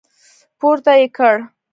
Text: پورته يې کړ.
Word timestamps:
پورته 0.59 0.93
يې 0.99 1.07
کړ. 1.17 1.35